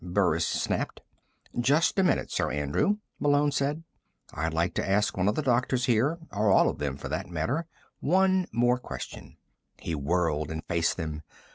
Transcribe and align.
Burris 0.03 0.47
snapped. 0.47 1.01
"Just 1.59 1.99
a 1.99 2.03
minute, 2.03 2.31
Sir 2.31 2.51
Andrew," 2.51 2.97
Malone 3.19 3.51
said. 3.51 3.83
"I'd 4.33 4.51
like 4.51 4.73
to 4.73 4.89
ask 4.89 5.15
one 5.15 5.27
of 5.27 5.35
the 5.35 5.43
doctors 5.43 5.85
here 5.85 6.17
or 6.31 6.49
all 6.49 6.69
of 6.69 6.79
them, 6.79 6.97
for 6.97 7.07
that 7.09 7.29
matter 7.29 7.67
one 7.99 8.47
more 8.51 8.79
question." 8.79 9.37
He 9.79 9.93
whirled 9.93 10.49
and 10.49 10.65
faced 10.65 10.97
them. 10.97 11.21